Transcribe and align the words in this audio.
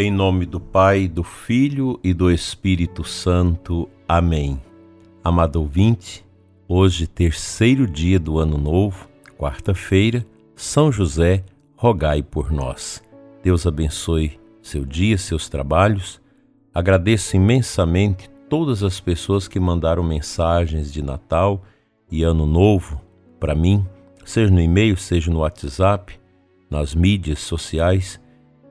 Em 0.00 0.12
nome 0.12 0.46
do 0.46 0.60
Pai, 0.60 1.08
do 1.08 1.24
Filho 1.24 1.98
e 2.04 2.14
do 2.14 2.30
Espírito 2.30 3.02
Santo. 3.02 3.88
Amém. 4.06 4.62
Amado 5.24 5.56
ouvinte, 5.56 6.24
hoje, 6.68 7.08
terceiro 7.08 7.84
dia 7.84 8.16
do 8.16 8.38
Ano 8.38 8.56
Novo, 8.56 9.08
quarta-feira, 9.36 10.24
São 10.54 10.92
José, 10.92 11.44
rogai 11.74 12.22
por 12.22 12.52
nós. 12.52 13.02
Deus 13.42 13.66
abençoe 13.66 14.38
seu 14.62 14.84
dia, 14.84 15.18
seus 15.18 15.48
trabalhos. 15.48 16.20
Agradeço 16.72 17.34
imensamente 17.34 18.30
todas 18.48 18.84
as 18.84 19.00
pessoas 19.00 19.48
que 19.48 19.58
mandaram 19.58 20.04
mensagens 20.04 20.92
de 20.92 21.02
Natal 21.02 21.64
e 22.08 22.22
Ano 22.22 22.46
Novo 22.46 23.00
para 23.40 23.52
mim, 23.52 23.84
seja 24.24 24.48
no 24.48 24.60
e-mail, 24.60 24.96
seja 24.96 25.28
no 25.28 25.40
WhatsApp, 25.40 26.20
nas 26.70 26.94
mídias 26.94 27.40
sociais 27.40 28.20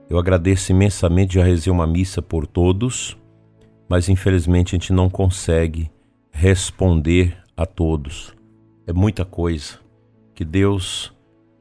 eu 0.10 0.18
agradeço 0.18 0.72
imensamente, 0.72 1.36
já 1.36 1.44
rezei 1.44 1.72
uma 1.72 1.86
missa 1.86 2.22
por 2.22 2.48
todos, 2.48 3.18
mas 3.90 4.08
infelizmente 4.08 4.76
a 4.76 4.80
gente 4.80 4.94
não 4.94 5.10
consegue 5.10 5.92
responder 6.32 7.38
a 7.56 7.66
todos. 7.66 8.34
É 8.86 8.94
muita 8.94 9.26
coisa. 9.26 9.80
Que 10.34 10.46
Deus, 10.46 11.14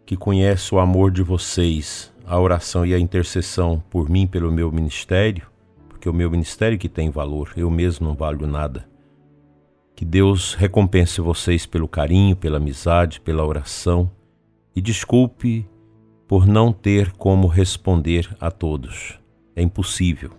que 0.04 0.16
conhece 0.16 0.74
o 0.74 0.78
amor 0.78 1.10
de 1.10 1.22
vocês, 1.22 2.12
a 2.24 2.38
oração 2.38 2.84
e 2.86 2.94
a 2.94 2.98
intercessão 2.98 3.82
por 3.90 4.08
mim, 4.08 4.26
pelo 4.26 4.52
meu 4.52 4.70
ministério, 4.70 5.46
porque 5.88 6.08
o 6.08 6.14
meu 6.14 6.30
ministério 6.30 6.78
que 6.78 6.88
tem 6.88 7.10
valor, 7.10 7.52
eu 7.56 7.70
mesmo 7.70 8.06
não 8.06 8.14
valho 8.14 8.46
nada. 8.46 8.88
Que 9.96 10.04
Deus 10.04 10.54
recompense 10.54 11.20
vocês 11.20 11.64
pelo 11.66 11.88
carinho, 11.88 12.36
pela 12.36 12.58
amizade, 12.58 13.20
pela 13.20 13.44
oração 13.44 14.10
e 14.74 14.80
desculpe 14.80 15.66
por 16.26 16.46
não 16.46 16.72
ter 16.72 17.12
como 17.12 17.46
responder 17.46 18.34
a 18.40 18.50
todos. 18.50 19.18
É 19.54 19.62
impossível. 19.62 20.30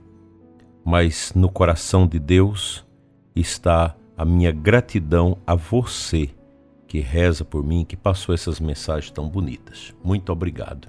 Mas 0.84 1.34
no 1.36 1.50
coração 1.50 2.08
de 2.08 2.20
Deus 2.20 2.86
está 3.36 3.96
a 4.16 4.26
minha 4.26 4.52
gratidão 4.52 5.38
a 5.46 5.56
você 5.56 6.30
que 6.88 7.00
reza 7.00 7.44
por 7.44 7.64
mim, 7.64 7.84
que 7.84 7.98
passou 7.98 8.34
essas 8.34 8.60
mensagens 8.60 9.12
tão 9.12 9.28
bonitas. 9.28 9.94
Muito 10.04 10.32
obrigado. 10.32 10.88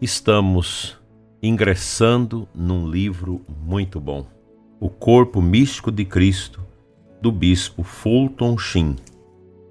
Estamos 0.00 0.98
ingressando 1.42 2.46
num 2.54 2.86
livro 2.86 3.40
muito 3.48 3.98
bom, 3.98 4.26
O 4.78 4.90
Corpo 4.90 5.40
Místico 5.40 5.90
de 5.90 6.04
Cristo, 6.04 6.62
do 7.20 7.32
bispo 7.32 7.82
Fulton 7.82 8.56
Sheen, 8.58 8.96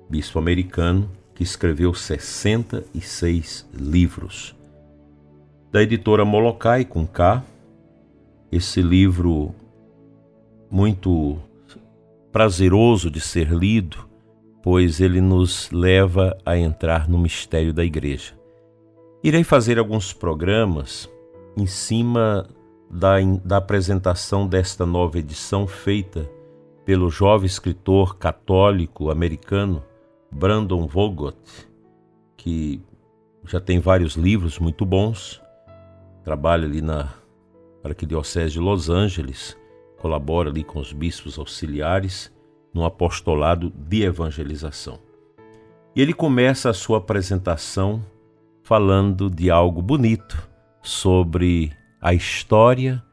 bispo 0.09 0.39
americano 0.39 1.09
que 1.39 1.43
escreveu 1.43 1.93
66 1.93 3.65
livros. 3.73 4.53
Da 5.71 5.81
editora 5.81 6.25
Molokai 6.25 6.83
com 6.83 7.07
K, 7.07 7.41
esse 8.51 8.81
livro 8.81 9.55
muito 10.69 11.37
prazeroso 12.29 13.09
de 13.09 13.21
ser 13.21 13.53
lido, 13.53 14.05
pois 14.61 14.99
ele 14.99 15.21
nos 15.21 15.71
leva 15.71 16.37
a 16.45 16.57
entrar 16.57 17.07
no 17.07 17.17
mistério 17.17 17.73
da 17.73 17.85
igreja. 17.85 18.33
Irei 19.23 19.45
fazer 19.45 19.79
alguns 19.79 20.11
programas 20.11 21.09
em 21.55 21.65
cima 21.65 22.49
da, 22.91 23.13
da 23.45 23.55
apresentação 23.55 24.45
desta 24.45 24.85
nova 24.85 25.17
edição 25.17 25.65
feita 25.65 26.29
pelo 26.83 27.09
jovem 27.09 27.45
escritor 27.45 28.17
católico 28.17 29.09
americano 29.09 29.81
Brandon 30.31 30.87
Vogot, 30.87 31.37
que 32.37 32.81
já 33.45 33.59
tem 33.59 33.79
vários 33.79 34.13
livros 34.13 34.59
muito 34.59 34.85
bons, 34.85 35.41
trabalha 36.23 36.65
ali 36.65 36.81
na 36.81 37.13
Arquidiocese 37.83 38.53
de 38.53 38.59
Los 38.59 38.89
Angeles, 38.89 39.57
colabora 39.97 40.49
ali 40.49 40.63
com 40.63 40.79
os 40.79 40.93
bispos 40.93 41.37
auxiliares 41.37 42.31
no 42.73 42.85
apostolado 42.85 43.71
de 43.75 44.03
evangelização. 44.03 44.99
E 45.95 46.01
ele 46.01 46.13
começa 46.13 46.69
a 46.69 46.73
sua 46.73 46.99
apresentação 46.99 48.05
falando 48.63 49.29
de 49.29 49.49
algo 49.49 49.81
bonito 49.81 50.47
sobre 50.81 51.73
a 51.99 52.13
história 52.13 53.03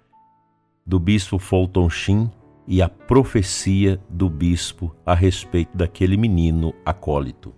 do 0.87 1.01
bispo 1.01 1.39
Fulton 1.39 1.89
Sheen 1.89 2.31
e 2.67 2.83
a 2.83 2.89
profecia 2.89 4.01
do 4.09 4.29
bispo 4.29 4.93
a 5.05 5.15
respeito 5.15 5.77
daquele 5.77 6.17
menino 6.17 6.75
acólito. 6.85 7.55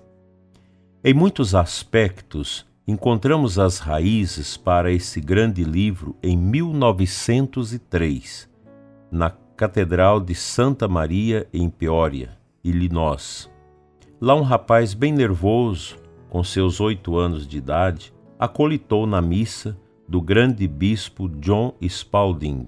Em 1.03 1.15
muitos 1.15 1.55
aspectos, 1.55 2.67
encontramos 2.87 3.59
as 3.59 3.79
raízes 3.79 4.55
para 4.57 4.93
esse 4.93 5.21
grande 5.21 5.65
livro 5.65 6.17
em 6.23 6.37
1903, 6.37 8.49
na 9.11 9.31
Catedral 9.57 10.21
de 10.21 10.35
Santa 10.35 10.87
Maria, 10.87 11.49
em 11.53 11.71
Peoria, 11.71 12.37
Illinois. 12.63 13.51
Lá, 14.21 14.35
um 14.35 14.43
rapaz 14.43 14.95
bem 14.95 15.13
nervoso, 15.13 15.97
com 16.29 16.45
seus 16.45 16.81
oito 16.81 17.17
anos 17.17 17.47
de 17.47 17.57
idade, 17.57 18.13
acolitou 18.39 19.07
na 19.07 19.23
missa 19.23 19.77
do 20.07 20.21
grande 20.21 20.69
bispo 20.69 21.29
John 21.29 21.73
Spalding 21.81 22.67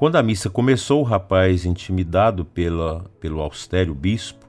quando 0.00 0.16
a 0.16 0.22
missa 0.22 0.48
começou, 0.48 1.02
o 1.02 1.04
rapaz, 1.04 1.66
intimidado 1.66 2.42
pela, 2.42 3.04
pelo 3.20 3.42
austério 3.42 3.94
bispo, 3.94 4.48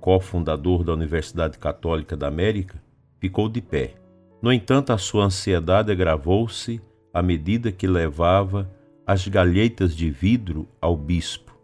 cofundador 0.00 0.82
da 0.82 0.92
Universidade 0.92 1.58
Católica 1.58 2.16
da 2.16 2.26
América, 2.26 2.82
ficou 3.20 3.48
de 3.48 3.60
pé. 3.60 3.94
No 4.42 4.52
entanto, 4.52 4.92
a 4.92 4.98
sua 4.98 5.26
ansiedade 5.26 5.92
agravou-se 5.92 6.80
à 7.14 7.22
medida 7.22 7.70
que 7.70 7.86
levava 7.86 8.68
as 9.06 9.28
galhetas 9.28 9.94
de 9.94 10.10
vidro 10.10 10.66
ao 10.80 10.96
bispo. 10.96 11.56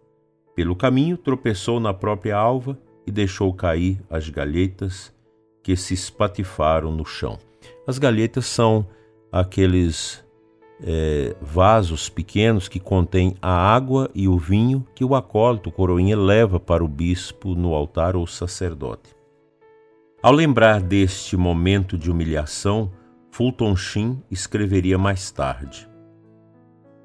Pelo 0.55 0.77
caminho, 0.77 1.17
tropeçou 1.17 1.81
na 1.81 1.93
própria 1.93 2.37
alva 2.37 2.79
e 3.05 3.11
deixou 3.11 3.53
cair 3.53 4.01
as 4.09 4.29
galhetas 4.29 5.13
que 5.65 5.75
se 5.75 5.95
espatifaram 5.95 6.93
no 6.93 7.05
chão. 7.05 7.41
As 7.89 7.99
galhetas 7.99 8.47
são 8.47 8.87
aqueles 9.33 10.25
é, 10.83 11.35
vasos 11.41 12.09
pequenos 12.09 12.69
que 12.69 12.79
contêm 12.79 13.35
a 13.41 13.51
água 13.51 14.11
e 14.15 14.29
o 14.29 14.37
vinho 14.37 14.87
que 14.95 15.05
o 15.05 15.15
acólito 15.15 15.71
coroinha 15.71 16.17
leva 16.17 16.61
para 16.61 16.85
o 16.85 16.89
bispo 16.89 17.55
no 17.55 17.75
altar 17.75 18.17
ou 18.17 18.27
sacerdote. 18.27 19.15
Ao 20.23 20.33
lembrar 20.33 20.81
deste 20.81 21.37
momento 21.37 21.97
de 21.97 22.11
humilhação, 22.11 22.91
Fulton 23.31 23.77
Sheen 23.77 24.23
escreveria 24.31 24.99
mais 24.99 25.31
tarde: 25.31 25.89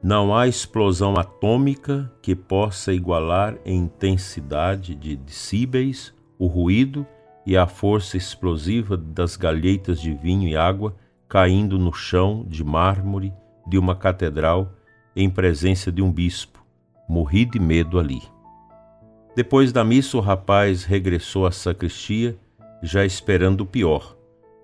Não 0.02 0.36
há 0.36 0.48
explosão 0.48 1.16
atômica 1.16 2.12
que 2.22 2.36
possa 2.36 2.94
igualar 2.94 3.58
em 3.66 3.84
intensidade 3.84 4.96
de 4.96 5.16
decíbeis 5.16 6.14
o 6.40 6.48
ruído 6.48 7.06
e 7.46 7.58
a 7.58 7.68
força 7.68 8.18
explosiva 8.18 8.96
das 8.96 9.36
galhetas 9.36 10.00
de 10.00 10.14
vinho 10.14 10.48
e 10.48 10.56
água 10.56 10.96
caindo 11.28 11.80
no 11.80 11.94
chão 11.94 12.46
de 12.48 12.64
mármore 12.64 13.34
de 13.68 13.78
uma 13.78 13.96
catedral 13.96 14.72
em 15.16 15.30
presença 15.30 15.92
de 15.92 16.02
um 16.02 16.12
bispo. 16.12 16.64
Morri 17.08 17.46
de 17.46 17.60
medo 17.60 18.00
ali. 18.00 18.22
Depois 19.36 19.72
da 19.72 19.84
missa, 19.84 20.18
o 20.18 20.22
rapaz 20.22 20.84
regressou 20.84 21.46
à 21.46 21.52
sacristia, 21.52 22.38
já 22.82 23.06
esperando 23.06 23.62
o 23.62 23.66
pior. 23.66 24.16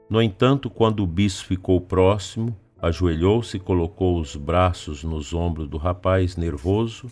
No 0.09 0.21
entanto, 0.21 0.69
quando 0.69 1.03
o 1.03 1.07
bispo 1.07 1.47
ficou 1.47 1.79
próximo, 1.79 2.55
ajoelhou-se 2.81 3.59
colocou 3.59 4.19
os 4.19 4.35
braços 4.35 5.03
nos 5.03 5.33
ombros 5.33 5.67
do 5.67 5.77
rapaz, 5.77 6.35
nervoso, 6.35 7.07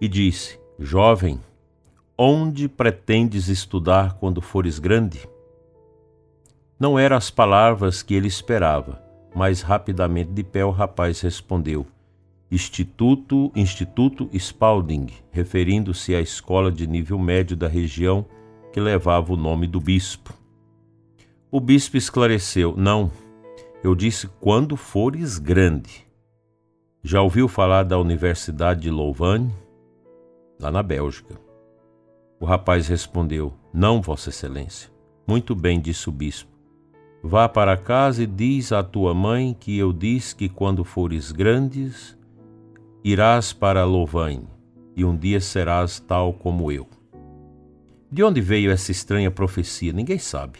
e 0.00 0.08
disse: 0.08 0.58
Jovem, 0.78 1.40
onde 2.16 2.68
pretendes 2.68 3.48
estudar 3.48 4.14
quando 4.14 4.40
fores 4.40 4.78
grande? 4.78 5.28
Não 6.78 6.98
eram 6.98 7.16
as 7.16 7.30
palavras 7.30 8.02
que 8.02 8.14
ele 8.14 8.28
esperava, 8.28 9.03
mais 9.34 9.62
rapidamente 9.62 10.30
de 10.30 10.44
pé 10.44 10.64
o 10.64 10.70
rapaz 10.70 11.20
respondeu: 11.20 11.86
Instituto, 12.50 13.50
Instituto 13.54 14.28
Spalding, 14.32 15.08
referindo-se 15.32 16.14
à 16.14 16.20
escola 16.20 16.70
de 16.70 16.86
nível 16.86 17.18
médio 17.18 17.56
da 17.56 17.66
região 17.66 18.24
que 18.72 18.80
levava 18.80 19.32
o 19.32 19.36
nome 19.36 19.66
do 19.66 19.80
bispo. 19.80 20.32
O 21.50 21.60
bispo 21.60 21.96
esclareceu: 21.96 22.74
Não, 22.76 23.10
eu 23.82 23.94
disse 23.94 24.28
quando 24.40 24.76
fores 24.76 25.38
grande. 25.38 26.06
Já 27.02 27.20
ouviu 27.20 27.48
falar 27.48 27.82
da 27.82 27.98
Universidade 27.98 28.82
de 28.82 28.90
Louvain? 28.90 29.50
Lá 30.58 30.70
na 30.70 30.82
Bélgica. 30.82 31.38
O 32.40 32.44
rapaz 32.44 32.88
respondeu: 32.88 33.52
Não, 33.72 34.00
Vossa 34.00 34.30
Excelência. 34.30 34.90
Muito 35.26 35.54
bem, 35.54 35.80
disse 35.80 36.08
o 36.08 36.12
bispo. 36.12 36.53
Vá 37.26 37.48
para 37.48 37.74
casa 37.74 38.22
e 38.22 38.26
diz 38.26 38.70
à 38.70 38.82
tua 38.82 39.14
mãe 39.14 39.56
que 39.58 39.78
eu 39.78 39.94
disse 39.94 40.36
que 40.36 40.46
quando 40.46 40.84
fores 40.84 41.32
grandes, 41.32 42.14
irás 43.02 43.50
para 43.50 43.82
Louvain, 43.82 44.42
e 44.94 45.06
um 45.06 45.16
dia 45.16 45.40
serás 45.40 45.98
tal 45.98 46.34
como 46.34 46.70
eu. 46.70 46.86
De 48.12 48.22
onde 48.22 48.42
veio 48.42 48.70
essa 48.70 48.92
estranha 48.92 49.30
profecia? 49.30 49.90
Ninguém 49.90 50.18
sabe. 50.18 50.58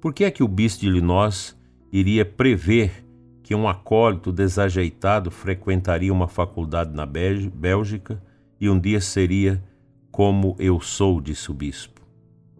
Por 0.00 0.12
que 0.12 0.24
é 0.24 0.30
que 0.32 0.42
o 0.42 0.48
bispo 0.48 0.80
de 0.80 0.90
Linós 0.90 1.56
iria 1.92 2.24
prever 2.24 3.06
que 3.44 3.54
um 3.54 3.68
acólito 3.68 4.32
desajeitado 4.32 5.30
frequentaria 5.30 6.12
uma 6.12 6.26
faculdade 6.26 6.92
na 6.92 7.06
Bélgica 7.06 8.20
e 8.60 8.68
um 8.68 8.76
dia 8.76 9.00
seria 9.00 9.62
como 10.10 10.56
eu 10.58 10.80
sou, 10.80 11.20
disse 11.20 11.48
o 11.48 11.54
bispo. 11.54 11.95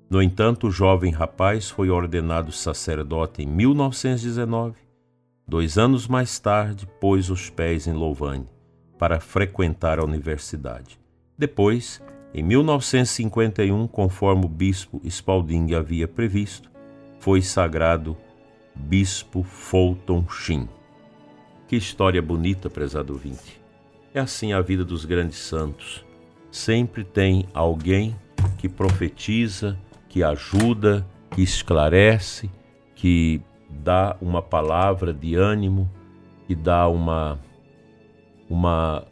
No 0.09 0.23
entanto, 0.23 0.69
o 0.69 0.71
jovem 0.71 1.11
rapaz 1.11 1.69
foi 1.69 1.91
ordenado 1.91 2.53
sacerdote 2.53 3.43
em 3.43 3.47
1919. 3.47 4.77
Dois 5.49 5.77
anos 5.77 6.07
mais 6.07 6.39
tarde, 6.39 6.87
pôs 7.01 7.29
os 7.29 7.51
pés 7.51 7.87
em 7.87 7.93
Louvain 7.93 8.47
para 8.99 9.19
frequentar 9.19 9.99
a 9.99 10.05
universidade. 10.05 10.99
Depois, 11.37 12.01
em 12.33 12.43
1951, 12.43 13.87
conforme 13.89 14.45
o 14.45 14.49
bispo 14.49 15.01
Spalding 15.05 15.75
havia 15.75 16.07
previsto, 16.07 16.71
foi 17.19 17.43
sagrado 17.43 18.17
bispo 18.75 19.43
Fulton 19.43 20.25
Sheen. 20.29 20.69
Que 21.67 21.77
história 21.77 22.23
bonita, 22.23 22.71
prezado 22.71 23.13
ouvinte. 23.13 23.61
É 24.15 24.21
assim 24.21 24.53
a 24.53 24.61
vida 24.61 24.85
dos 24.85 25.05
grandes 25.05 25.39
santos. 25.39 26.05
Sempre 26.51 27.03
tem 27.03 27.47
alguém 27.53 28.15
que 28.57 28.69
profetiza, 28.69 29.77
que 30.09 30.23
ajuda, 30.23 31.07
que 31.31 31.43
esclarece, 31.43 32.51
que 32.95 33.41
dá 33.69 34.17
uma 34.21 34.41
palavra 34.41 35.13
de 35.13 35.35
ânimo, 35.35 35.91
que 36.47 36.55
dá 36.55 36.89
uma 36.89 37.39
uma 38.49 39.05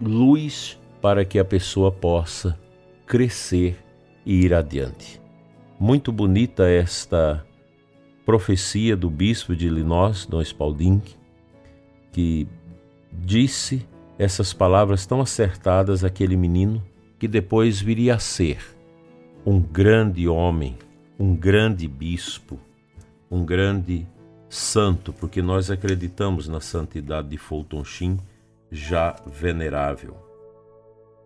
luz 0.00 0.78
para 1.00 1.24
que 1.24 1.38
a 1.38 1.44
pessoa 1.44 1.90
possa 1.90 2.58
crescer 3.06 3.82
e 4.24 4.44
ir 4.44 4.52
adiante. 4.52 5.20
Muito 5.78 6.10
bonita 6.10 6.68
esta 6.68 7.46
profecia 8.24 8.96
do 8.96 9.08
bispo 9.08 9.54
de 9.54 9.68
Linós, 9.68 10.26
Dom 10.26 10.42
Spalding, 10.42 11.00
que 12.12 12.48
disse 13.12 13.86
essas 14.18 14.52
palavras 14.52 15.06
tão 15.06 15.20
acertadas 15.20 16.02
àquele 16.02 16.36
menino 16.36 16.82
que 17.18 17.28
depois 17.28 17.80
viria 17.80 18.16
a 18.16 18.18
ser 18.18 18.75
um 19.46 19.60
grande 19.60 20.26
homem, 20.26 20.76
um 21.16 21.36
grande 21.36 21.86
bispo, 21.86 22.58
um 23.30 23.44
grande 23.44 24.04
santo, 24.48 25.12
porque 25.12 25.40
nós 25.40 25.70
acreditamos 25.70 26.48
na 26.48 26.60
santidade 26.60 27.28
de 27.28 27.38
Fulton 27.38 27.84
Sheen, 27.84 28.18
já 28.72 29.14
venerável. 29.24 30.16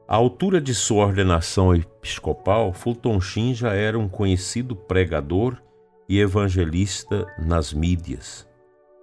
À 0.07 0.17
altura 0.17 0.61
de 0.61 0.75
sua 0.75 1.07
ordenação 1.07 1.75
episcopal, 1.75 2.75
Fulton 2.75 3.19
Sheen 3.23 3.55
já 3.55 3.73
era 3.73 3.99
um 3.99 4.07
conhecido 4.07 4.77
pregador 4.77 5.57
e 6.07 6.21
evangelista 6.21 7.27
nas 7.39 7.73
mídias. 7.73 8.47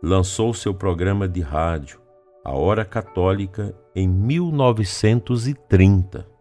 Lançou 0.03 0.53
seu 0.53 0.75
programa 0.75 1.27
de 1.27 1.41
rádio, 1.41 1.99
A 2.45 2.51
Hora 2.51 2.85
Católica, 2.85 3.75
em 3.95 4.07
1930, 4.07 6.36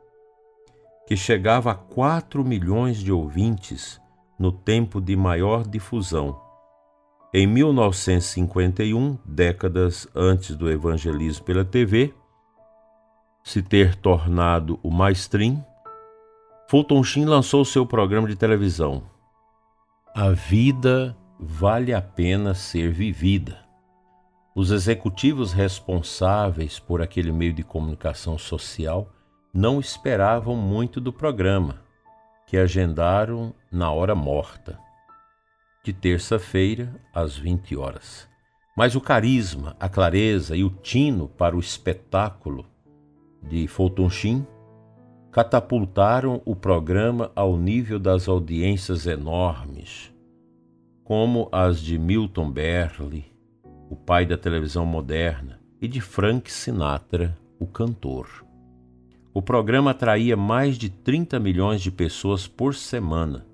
que 1.06 1.16
chegava 1.16 1.70
a 1.70 1.74
4 1.74 2.44
milhões 2.44 2.98
de 2.98 3.12
ouvintes 3.12 4.00
no 4.38 4.50
tempo 4.50 5.00
de 5.00 5.16
maior 5.16 5.66
difusão. 5.66 6.40
Em 7.32 7.46
1951, 7.46 9.18
décadas 9.24 10.08
antes 10.14 10.56
do 10.56 10.70
evangelismo 10.70 11.44
pela 11.44 11.64
TV, 11.64 12.14
se 13.44 13.62
ter 13.62 13.94
tornado 13.94 14.78
o 14.82 14.90
mainstream, 14.90 15.64
Fulton 16.68 17.02
Sheen 17.04 17.26
lançou 17.26 17.64
seu 17.64 17.86
programa 17.86 18.26
de 18.26 18.34
televisão, 18.34 19.04
a 20.18 20.30
vida 20.30 21.16
vale 21.38 21.92
a 21.92 22.00
pena 22.00 22.54
ser 22.54 22.90
vivida. 22.90 23.58
Os 24.54 24.70
executivos 24.70 25.52
responsáveis 25.52 26.78
por 26.78 27.02
aquele 27.02 27.30
meio 27.30 27.52
de 27.52 27.62
comunicação 27.62 28.38
social 28.38 29.12
não 29.56 29.80
esperavam 29.80 30.54
muito 30.54 31.00
do 31.00 31.10
programa, 31.10 31.80
que 32.46 32.58
agendaram 32.58 33.54
na 33.72 33.90
hora 33.90 34.14
morta, 34.14 34.78
de 35.82 35.94
terça-feira 35.94 36.94
às 37.14 37.38
20 37.38 37.74
horas. 37.74 38.28
Mas 38.76 38.94
o 38.94 39.00
carisma, 39.00 39.74
a 39.80 39.88
clareza 39.88 40.54
e 40.54 40.62
o 40.62 40.68
tino 40.68 41.26
para 41.26 41.56
o 41.56 41.58
espetáculo 41.58 42.66
de 43.42 43.66
Fulton 43.66 44.10
Sheen 44.10 44.46
catapultaram 45.32 46.42
o 46.44 46.54
programa 46.54 47.32
ao 47.34 47.56
nível 47.56 47.98
das 47.98 48.28
audiências 48.28 49.06
enormes, 49.06 50.12
como 51.02 51.48
as 51.50 51.80
de 51.80 51.98
Milton 51.98 52.50
Berle, 52.50 53.24
o 53.88 53.96
pai 53.96 54.26
da 54.26 54.36
televisão 54.36 54.84
moderna, 54.84 55.58
e 55.80 55.88
de 55.88 56.02
Frank 56.02 56.52
Sinatra, 56.52 57.34
o 57.58 57.66
cantor. 57.66 58.45
O 59.36 59.42
programa 59.42 59.90
atraía 59.90 60.34
mais 60.34 60.78
de 60.78 60.88
30 60.88 61.38
milhões 61.38 61.82
de 61.82 61.90
pessoas 61.90 62.48
por 62.48 62.74
semana. 62.74 63.44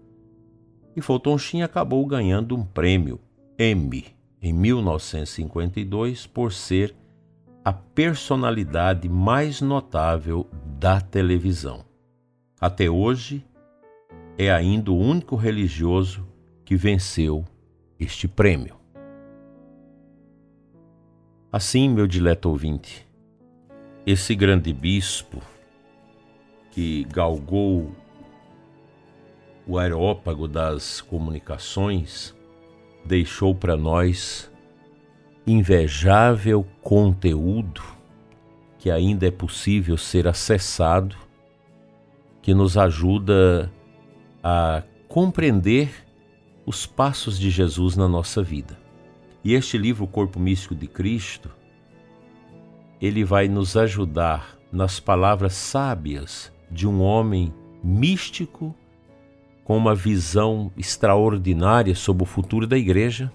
E 0.94 1.00
Fulton 1.00 1.36
Sheen 1.36 1.64
acabou 1.64 2.06
ganhando 2.06 2.56
um 2.56 2.64
prêmio 2.64 3.18
Emmy 3.58 4.06
em 4.40 4.52
1952 4.52 6.24
por 6.24 6.52
ser 6.52 6.94
a 7.64 7.72
personalidade 7.72 9.08
mais 9.08 9.60
notável 9.60 10.48
da 10.78 11.00
televisão. 11.00 11.84
Até 12.60 12.88
hoje, 12.88 13.44
é 14.38 14.52
ainda 14.52 14.92
o 14.92 14.96
único 14.96 15.34
religioso 15.34 16.24
que 16.64 16.76
venceu 16.76 17.44
este 17.98 18.28
prêmio. 18.28 18.76
Assim, 21.50 21.88
meu 21.88 22.06
dileto 22.06 22.50
ouvinte, 22.50 23.04
esse 24.06 24.36
grande 24.36 24.72
bispo 24.72 25.42
que 26.72 27.04
galgou 27.04 27.92
o 29.66 29.78
aerópago 29.78 30.48
das 30.48 31.00
comunicações 31.00 32.34
deixou 33.04 33.54
para 33.54 33.76
nós 33.76 34.50
invejável 35.46 36.66
conteúdo 36.80 37.82
que 38.82 38.90
ainda 38.90 39.28
é 39.28 39.30
possível 39.30 39.96
ser 39.96 40.26
acessado, 40.26 41.14
que 42.42 42.52
nos 42.52 42.76
ajuda 42.76 43.72
a 44.42 44.82
compreender 45.06 45.88
os 46.66 46.84
passos 46.84 47.38
de 47.38 47.48
Jesus 47.48 47.96
na 47.96 48.08
nossa 48.08 48.42
vida. 48.42 48.76
E 49.44 49.54
este 49.54 49.78
livro, 49.78 50.02
O 50.02 50.08
Corpo 50.08 50.40
Místico 50.40 50.74
de 50.74 50.88
Cristo, 50.88 51.48
ele 53.00 53.22
vai 53.22 53.46
nos 53.46 53.76
ajudar 53.76 54.58
nas 54.72 54.98
palavras 54.98 55.52
sábias 55.52 56.52
de 56.72 56.88
um 56.88 57.02
homem 57.02 57.52
místico 57.84 58.74
com 59.64 59.76
uma 59.76 59.94
visão 59.94 60.72
extraordinária 60.76 61.94
sobre 61.94 62.22
o 62.22 62.26
futuro 62.26 62.66
da 62.66 62.76
igreja 62.76 63.32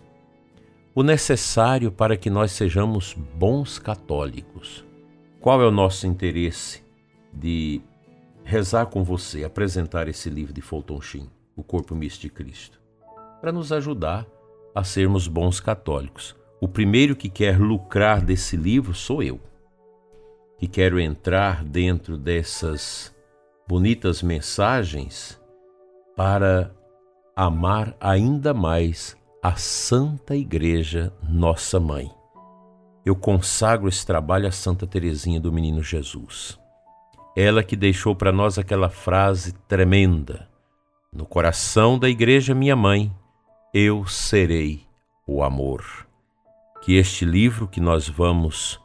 o 0.97 1.03
necessário 1.03 1.91
para 1.91 2.17
que 2.17 2.27
nós 2.27 2.51
sejamos 2.53 3.13
bons 3.13 3.77
católicos. 3.77 4.83
Qual 5.39 5.61
é 5.61 5.67
o 5.67 5.69
nosso 5.69 6.07
interesse 6.07 6.83
de 7.31 7.79
rezar 8.43 8.87
com 8.87 9.03
você, 9.03 9.43
apresentar 9.43 10.07
esse 10.07 10.27
livro 10.27 10.51
de 10.51 10.59
Fulton 10.59 10.99
Sheen, 10.99 11.29
O 11.55 11.61
Corpo 11.61 11.93
Místico 11.93 12.23
de 12.23 12.43
Cristo? 12.43 12.81
Para 13.39 13.51
nos 13.51 13.71
ajudar 13.71 14.25
a 14.73 14.83
sermos 14.83 15.27
bons 15.27 15.59
católicos. 15.59 16.35
O 16.59 16.67
primeiro 16.67 17.15
que 17.15 17.29
quer 17.29 17.59
lucrar 17.59 18.19
desse 18.19 18.57
livro 18.57 18.95
sou 18.95 19.21
eu, 19.21 19.39
que 20.57 20.67
quero 20.67 20.99
entrar 20.99 21.63
dentro 21.63 22.17
dessas 22.17 23.15
bonitas 23.67 24.23
mensagens 24.23 25.39
para 26.15 26.71
amar 27.35 27.95
ainda 27.99 28.53
mais 28.53 29.17
a 29.43 29.55
Santa 29.55 30.35
Igreja, 30.35 31.13
nossa 31.21 31.79
mãe. 31.79 32.09
Eu 33.05 33.15
consagro 33.15 33.89
esse 33.89 34.05
trabalho 34.05 34.47
à 34.47 34.51
Santa 34.51 34.87
Teresinha 34.87 35.39
do 35.39 35.51
Menino 35.51 35.83
Jesus. 35.83 36.57
Ela 37.35 37.61
que 37.61 37.75
deixou 37.75 38.15
para 38.15 38.31
nós 38.31 38.57
aquela 38.57 38.89
frase 38.89 39.51
tremenda: 39.67 40.49
No 41.13 41.25
coração 41.25 41.99
da 41.99 42.09
Igreja, 42.09 42.55
minha 42.55 42.75
mãe, 42.75 43.13
eu 43.73 44.05
serei 44.07 44.85
o 45.27 45.43
amor. 45.43 46.07
Que 46.81 46.95
este 46.95 47.25
livro 47.25 47.67
que 47.67 47.81
nós 47.81 48.07
vamos 48.07 48.79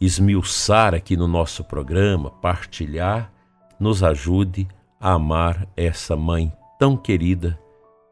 esmiuçar 0.00 0.94
aqui 0.94 1.16
no 1.16 1.28
nosso 1.28 1.62
programa, 1.62 2.30
partilhar, 2.30 3.33
nos 3.78 4.02
ajude 4.02 4.68
a 5.00 5.12
amar 5.12 5.68
essa 5.76 6.16
mãe 6.16 6.52
tão 6.78 6.96
querida 6.96 7.58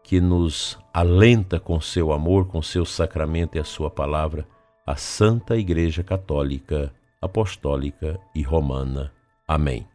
que 0.02 0.20
nos 0.20 0.78
alenta 0.92 1.58
com 1.58 1.80
seu 1.80 2.12
amor, 2.12 2.46
com 2.46 2.60
seu 2.60 2.84
sacramento 2.84 3.56
e 3.56 3.60
a 3.60 3.64
sua 3.64 3.90
palavra, 3.90 4.46
a 4.86 4.96
Santa 4.96 5.56
Igreja 5.56 6.02
Católica, 6.02 6.92
Apostólica 7.20 8.20
e 8.34 8.42
Romana. 8.42 9.12
Amém. 9.46 9.86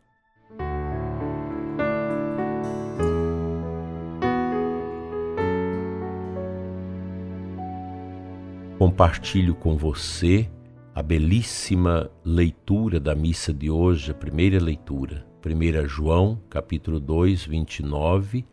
compartilho 8.78 9.56
com 9.56 9.76
você 9.76 10.50
a 10.94 11.02
belíssima 11.02 12.10
leitura 12.24 13.00
da 13.00 13.14
missa 13.14 13.54
de 13.54 13.70
hoje, 13.70 14.12
a 14.12 14.14
primeira 14.14 14.60
leitura, 14.60 15.26
1 15.48 15.88
João, 15.88 16.39
capítulo 16.50 17.00
2, 17.00 17.46
29, 17.46 18.46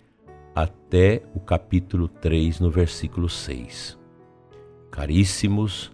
até 0.54 1.22
o 1.34 1.40
capítulo 1.40 2.06
3, 2.06 2.60
no 2.60 2.70
versículo 2.70 3.28
6. 3.28 3.98
Caríssimos, 4.90 5.90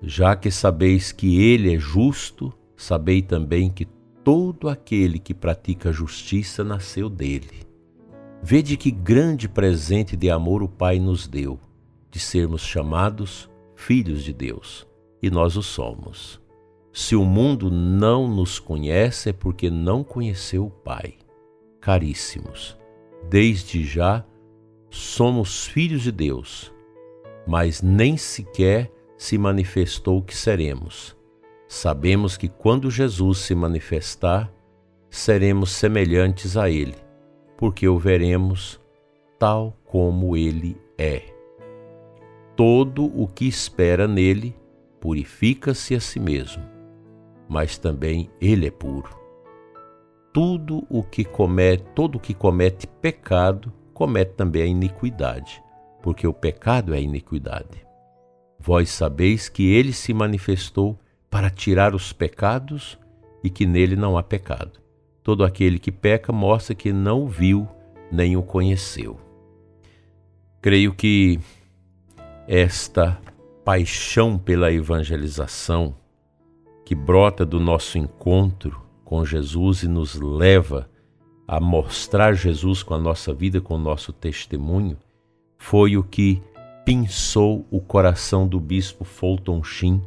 já 0.00 0.36
que 0.36 0.50
sabeis 0.50 1.10
que 1.10 1.40
ele 1.42 1.74
é 1.74 1.78
justo, 1.78 2.52
sabei 2.76 3.20
também 3.20 3.68
que 3.68 3.86
todo 4.22 4.68
aquele 4.68 5.18
que 5.18 5.34
pratica 5.34 5.92
justiça 5.92 6.62
nasceu 6.62 7.10
dele. 7.10 7.66
Vede 8.42 8.76
que 8.76 8.90
grande 8.90 9.48
presente 9.48 10.16
de 10.16 10.30
amor 10.30 10.62
o 10.62 10.68
Pai 10.68 10.98
nos 10.98 11.26
deu, 11.26 11.58
de 12.10 12.20
sermos 12.20 12.62
chamados 12.62 13.50
filhos 13.74 14.22
de 14.22 14.32
Deus 14.32 14.86
e 15.22 15.30
nós 15.30 15.56
o 15.56 15.62
somos. 15.62 16.40
Se 16.92 17.14
o 17.14 17.24
mundo 17.24 17.70
não 17.70 18.26
nos 18.26 18.58
conhece 18.58 19.30
é 19.30 19.32
porque 19.32 19.70
não 19.70 20.02
conheceu 20.02 20.66
o 20.66 20.70
Pai. 20.70 21.14
Caríssimos, 21.80 22.76
desde 23.28 23.84
já 23.84 24.24
somos 24.90 25.66
filhos 25.66 26.02
de 26.02 26.10
Deus, 26.10 26.72
mas 27.46 27.80
nem 27.80 28.16
sequer 28.16 28.90
se 29.16 29.38
manifestou 29.38 30.20
que 30.20 30.36
seremos. 30.36 31.16
Sabemos 31.68 32.36
que 32.36 32.48
quando 32.48 32.90
Jesus 32.90 33.38
se 33.38 33.54
manifestar, 33.54 34.52
seremos 35.08 35.70
semelhantes 35.70 36.56
a 36.56 36.68
Ele, 36.68 36.96
porque 37.56 37.88
o 37.88 37.98
veremos 37.98 38.80
tal 39.38 39.76
como 39.84 40.36
Ele 40.36 40.76
é. 40.98 41.22
Todo 42.56 43.04
o 43.04 43.28
que 43.28 43.46
espera 43.46 44.08
nele 44.08 44.54
purifica-se 45.00 45.94
a 45.94 46.00
si 46.00 46.18
mesmo, 46.18 46.62
mas 47.50 47.76
também 47.76 48.30
ele 48.40 48.68
é 48.68 48.70
puro. 48.70 49.10
Tudo 50.32 50.86
o 50.88 51.02
que 51.02 51.24
comete, 51.24 51.82
todo 51.96 52.14
o 52.14 52.20
que 52.20 52.32
comete 52.32 52.86
pecado, 52.86 53.72
comete 53.92 54.34
também 54.34 54.62
a 54.62 54.66
iniquidade, 54.66 55.60
porque 56.00 56.24
o 56.28 56.32
pecado 56.32 56.94
é 56.94 56.98
a 56.98 57.00
iniquidade. 57.00 57.84
Vós 58.56 58.90
sabeis 58.90 59.48
que 59.48 59.68
ele 59.68 59.92
se 59.92 60.14
manifestou 60.14 60.96
para 61.28 61.50
tirar 61.50 61.92
os 61.92 62.12
pecados 62.12 62.96
e 63.42 63.50
que 63.50 63.66
nele 63.66 63.96
não 63.96 64.16
há 64.16 64.22
pecado. 64.22 64.78
Todo 65.20 65.42
aquele 65.42 65.80
que 65.80 65.90
peca 65.90 66.32
mostra 66.32 66.72
que 66.72 66.92
não 66.92 67.24
o 67.24 67.28
viu 67.28 67.68
nem 68.12 68.36
o 68.36 68.44
conheceu. 68.44 69.18
Creio 70.62 70.94
que 70.94 71.40
esta 72.46 73.20
paixão 73.64 74.38
pela 74.38 74.72
evangelização 74.72 75.96
que 76.90 76.94
brota 76.96 77.46
do 77.46 77.60
nosso 77.60 77.98
encontro 77.98 78.82
com 79.04 79.24
Jesus 79.24 79.84
e 79.84 79.88
nos 79.88 80.16
leva 80.16 80.90
a 81.46 81.60
mostrar 81.60 82.32
Jesus 82.32 82.82
com 82.82 82.94
a 82.94 82.98
nossa 82.98 83.32
vida, 83.32 83.60
com 83.60 83.76
o 83.76 83.78
nosso 83.78 84.12
testemunho, 84.12 84.98
foi 85.56 85.96
o 85.96 86.02
que 86.02 86.42
pinçou 86.84 87.64
o 87.70 87.80
coração 87.80 88.44
do 88.48 88.58
bispo 88.58 89.04
Fulton 89.04 89.62
Sheen 89.62 90.02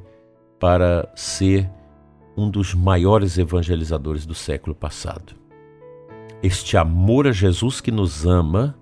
para 0.60 1.10
ser 1.16 1.72
um 2.36 2.50
dos 2.50 2.74
maiores 2.74 3.38
evangelizadores 3.38 4.26
do 4.26 4.36
século 4.36 4.76
passado. 4.76 5.36
Este 6.44 6.76
amor 6.76 7.28
a 7.28 7.32
Jesus 7.32 7.80
que 7.80 7.92
nos 7.92 8.26
ama, 8.26 8.78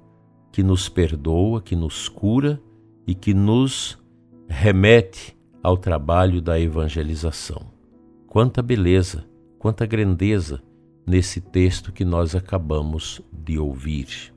que 0.52 0.64
nos 0.64 0.90
perdoa, 0.90 1.62
que 1.62 1.76
nos 1.76 2.10
cura 2.10 2.60
e 3.06 3.14
que 3.14 3.32
nos 3.32 3.96
remete 4.50 5.38
ao 5.62 5.78
trabalho 5.78 6.42
da 6.42 6.60
evangelização. 6.60 7.71
Quanta 8.32 8.62
beleza, 8.62 9.26
quanta 9.60 9.86
grandeza 9.86 10.64
nesse 11.06 11.42
texto 11.42 11.92
que 11.92 12.06
nós 12.06 12.34
acabamos 12.34 13.20
de 13.30 13.60
ouvir. 13.60 14.34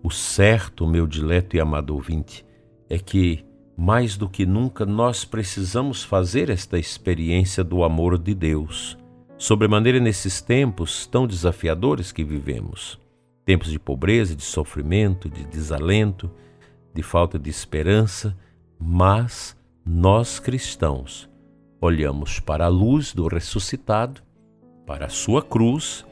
O 0.00 0.12
certo, 0.12 0.86
meu 0.86 1.04
dileto 1.04 1.56
e 1.56 1.60
amado 1.60 1.92
ouvinte, 1.92 2.46
é 2.88 2.96
que, 2.96 3.44
mais 3.76 4.16
do 4.16 4.28
que 4.28 4.46
nunca, 4.46 4.86
nós 4.86 5.24
precisamos 5.24 6.04
fazer 6.04 6.48
esta 6.48 6.78
experiência 6.78 7.64
do 7.64 7.82
amor 7.82 8.16
de 8.16 8.32
Deus, 8.32 8.96
sobremaneira 9.36 9.98
nesses 9.98 10.40
tempos 10.40 11.04
tão 11.04 11.26
desafiadores 11.26 12.12
que 12.12 12.22
vivemos 12.22 12.96
tempos 13.44 13.72
de 13.72 13.78
pobreza, 13.80 14.36
de 14.36 14.44
sofrimento, 14.44 15.28
de 15.28 15.44
desalento, 15.44 16.30
de 16.94 17.02
falta 17.02 17.40
de 17.40 17.50
esperança 17.50 18.38
mas 18.78 19.56
nós 19.84 20.38
cristãos 20.38 21.33
olhamos 21.80 22.38
para 22.38 22.66
a 22.66 22.68
luz 22.68 23.12
do 23.12 23.26
ressuscitado, 23.26 24.22
para 24.86 25.06
a 25.06 25.08
sua 25.08 25.42
cruz 25.42 26.04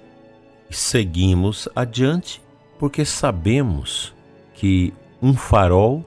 e 0.70 0.74
seguimos 0.74 1.68
adiante 1.74 2.42
porque 2.78 3.04
sabemos 3.04 4.14
que 4.54 4.92
um 5.20 5.34
farol 5.34 6.04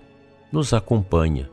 nos 0.52 0.74
acompanha 0.74 1.50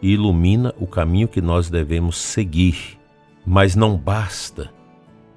e 0.00 0.12
ilumina 0.12 0.74
o 0.78 0.86
caminho 0.86 1.28
que 1.28 1.40
nós 1.40 1.68
devemos 1.68 2.16
seguir. 2.16 2.98
Mas 3.44 3.74
não 3.74 3.96
basta 3.96 4.72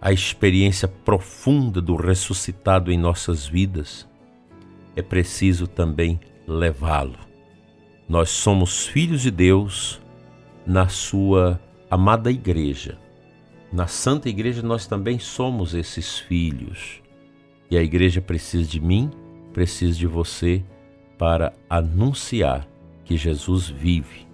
a 0.02 0.12
experiência 0.12 0.88
profunda 0.88 1.82
do 1.82 1.96
ressuscitado 1.96 2.92
em 2.92 2.98
nossas 2.98 3.48
vidas, 3.48 4.08
é 4.96 5.02
preciso 5.02 5.66
também 5.66 6.20
levá-lo 6.46 7.34
nós 8.08 8.30
somos 8.30 8.86
filhos 8.86 9.22
de 9.22 9.32
Deus 9.32 10.02
na 10.66 10.88
sua 10.88 11.60
amada 11.94 12.32
igreja. 12.32 12.98
Na 13.72 13.86
Santa 13.86 14.28
Igreja 14.28 14.64
nós 14.64 14.88
também 14.88 15.20
somos 15.20 15.76
esses 15.76 16.18
filhos. 16.18 17.04
E 17.70 17.78
a 17.78 17.84
igreja 17.84 18.20
precisa 18.20 18.68
de 18.68 18.80
mim, 18.80 19.12
precisa 19.54 19.96
de 19.96 20.08
você 20.08 20.64
para 21.20 21.54
anunciar 21.70 22.68
que 23.06 23.16
Jesus 23.16 23.70
vive 23.70 24.28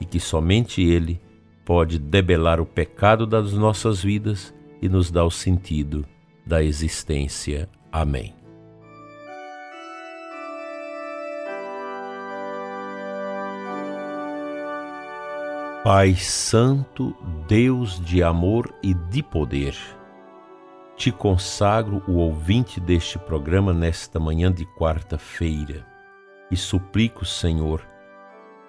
e 0.00 0.06
que 0.06 0.18
somente 0.18 0.82
Ele 0.82 1.20
pode 1.62 1.98
debelar 1.98 2.58
o 2.58 2.66
pecado 2.66 3.26
das 3.26 3.52
nossas 3.52 4.02
vidas 4.02 4.54
e 4.80 4.88
nos 4.88 5.10
dar 5.10 5.24
o 5.24 5.30
sentido 5.30 6.06
da 6.46 6.64
existência. 6.64 7.68
Amém. 7.92 8.43
Pai 15.84 16.14
Santo, 16.14 17.14
Deus 17.46 18.00
de 18.00 18.22
amor 18.22 18.74
e 18.82 18.94
de 18.94 19.22
poder, 19.22 19.76
te 20.96 21.12
consagro 21.12 22.02
o 22.08 22.14
ouvinte 22.14 22.80
deste 22.80 23.18
programa 23.18 23.74
nesta 23.74 24.18
manhã 24.18 24.50
de 24.50 24.64
quarta-feira 24.64 25.86
e 26.50 26.56
suplico, 26.56 27.26
Senhor, 27.26 27.86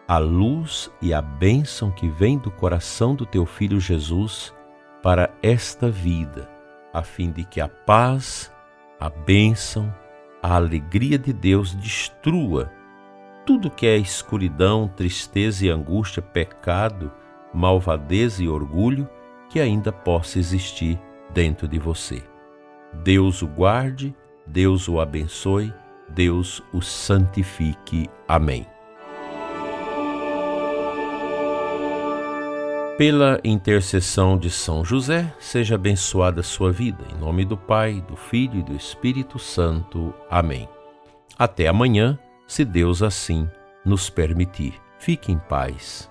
a 0.06 0.18
luz 0.18 0.92
e 1.02 1.14
a 1.14 1.22
bênção 1.22 1.90
que 1.90 2.10
vem 2.10 2.38
do 2.38 2.52
coração 2.52 3.16
do 3.16 3.26
teu 3.26 3.46
Filho 3.46 3.80
Jesus 3.80 4.54
para 5.02 5.34
esta 5.42 5.90
vida, 5.90 6.50
a 6.92 7.02
fim 7.02 7.32
de 7.32 7.46
que 7.46 7.62
a 7.62 7.70
paz, 7.70 8.52
a 9.00 9.10
bênção, 9.10 9.90
a 10.44 10.56
alegria 10.56 11.18
de 11.18 11.32
Deus 11.32 11.74
destrua 11.76 12.70
tudo 13.46 13.70
que 13.70 13.86
é 13.86 13.96
escuridão, 13.96 14.88
tristeza 14.88 15.66
e 15.66 15.70
angústia, 15.70 16.22
pecado, 16.22 17.12
malvadeza 17.54 18.44
e 18.44 18.50
orgulho 18.50 19.08
que 19.50 19.60
ainda 19.60 19.92
possa 19.92 20.40
existir 20.40 21.00
dentro 21.34 21.68
de 21.68 21.78
você. 21.78 22.24
Deus 23.04 23.42
o 23.42 23.48
guarde, 23.48 24.16
Deus 24.48 24.88
o 24.88 25.00
abençoe, 25.00 25.74
Deus 26.10 26.62
o 26.74 26.82
santifique. 26.82 28.10
Amém. 28.28 28.66
Pela 32.98 33.42
intercessão 33.44 34.38
de 34.38 34.50
São 34.50 34.84
José, 34.84 35.34
seja 35.38 35.76
abençoada 35.76 36.40
a 36.40 36.44
sua 36.44 36.72
vida. 36.72 37.04
Em 37.14 37.20
nome 37.20 37.44
do 37.44 37.58
Pai, 37.58 38.02
do 38.08 38.16
Filho 38.16 38.60
e 38.60 38.64
do 38.64 38.74
Espírito 38.74 39.38
Santo. 39.38 40.14
Amém. 40.30 40.68
Até 41.38 41.68
amanhã 41.68 42.18
se 42.48 42.66
Deus 42.66 43.02
assim 43.02 43.50
nos 43.84 44.10
permitir. 44.10 44.74
Fique 45.00 45.32
em 45.32 45.38
paz. 45.38 46.10